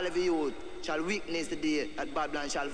all 0.00 0.06
of 0.06 0.16
shall 0.82 1.04
witness 1.04 1.48
the 1.48 1.56
day 1.56 1.90
that 1.96 2.14
Babylon 2.14 2.48
shall. 2.48 2.70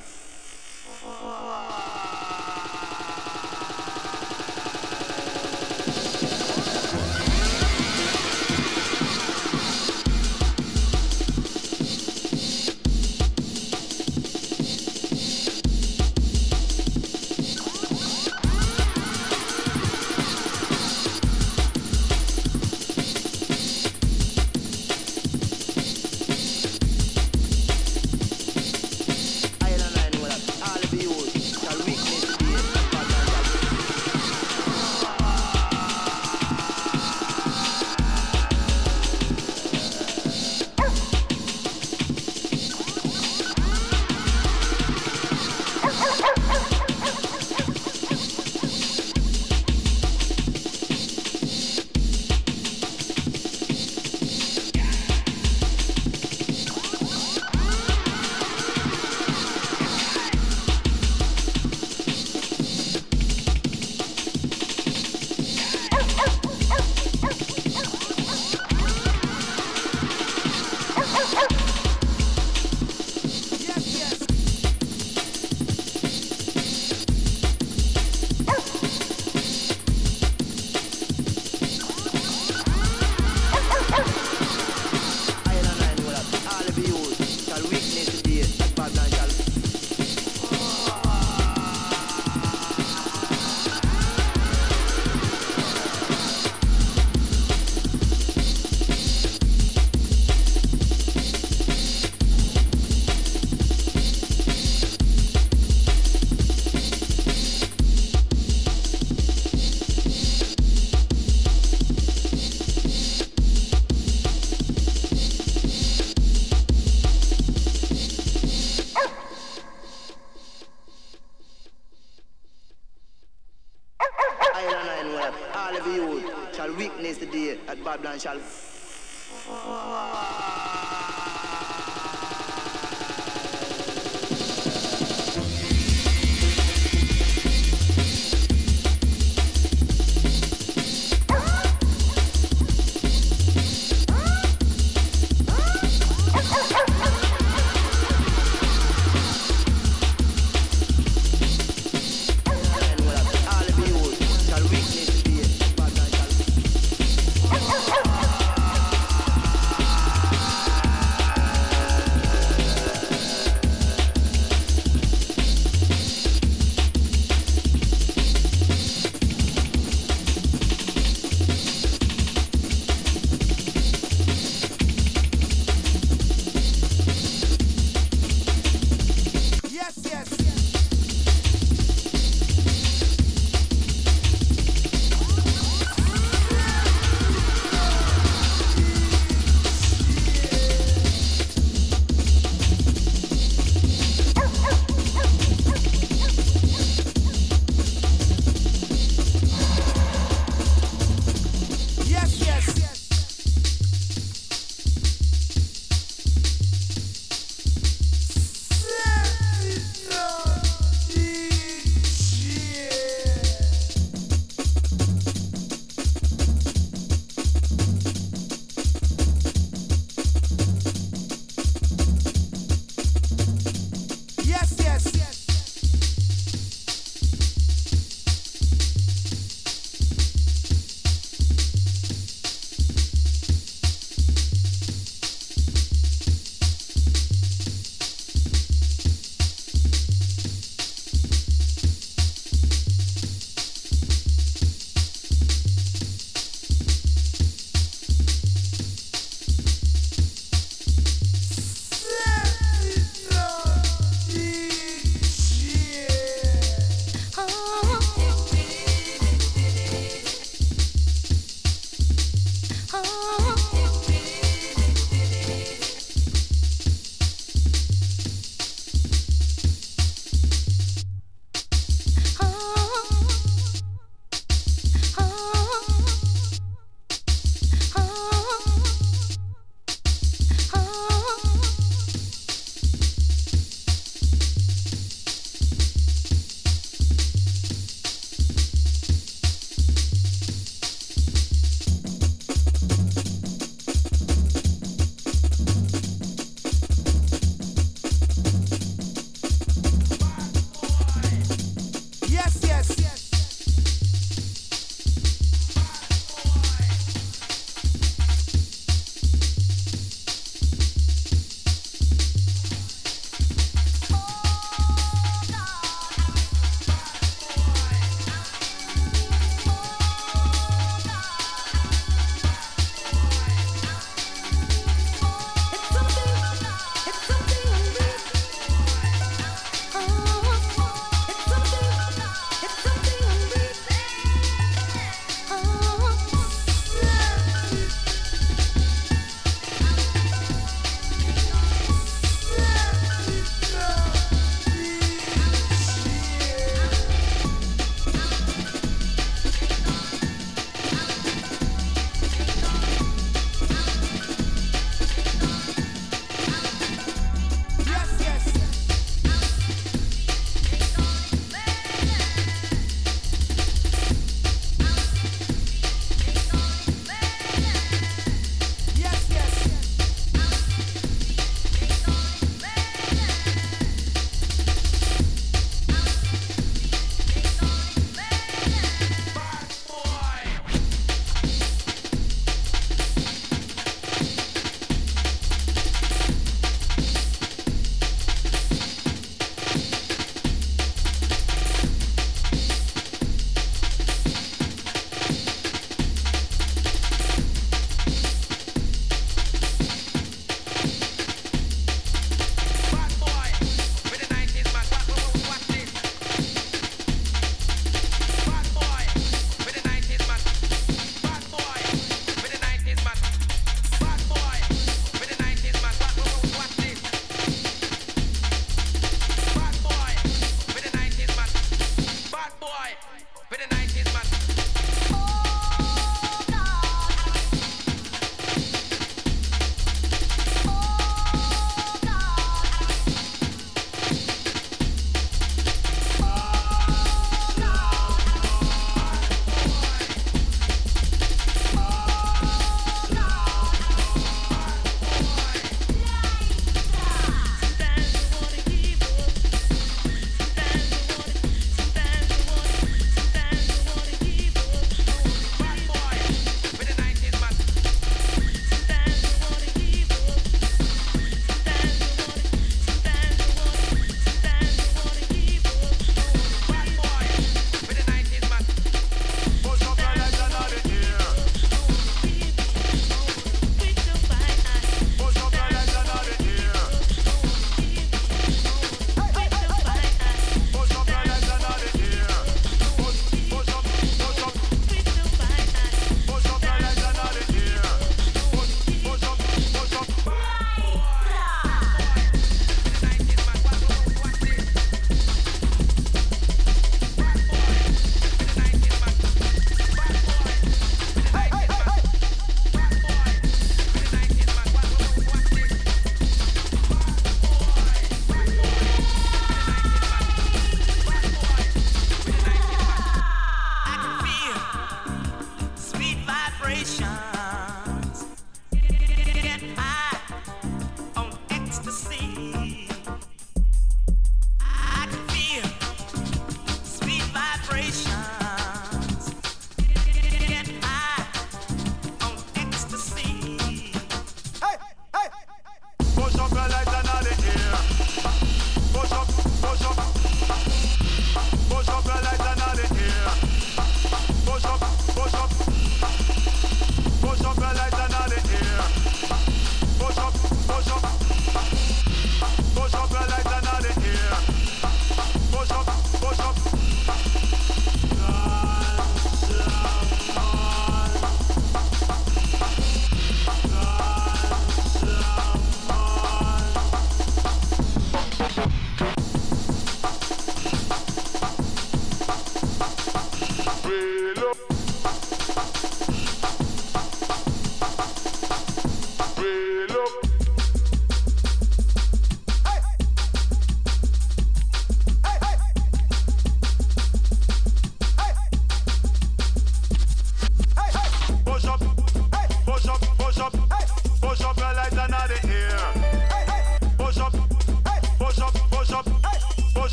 financial. 128.18 128.55